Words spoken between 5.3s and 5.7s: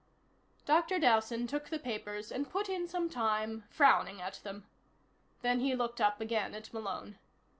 Then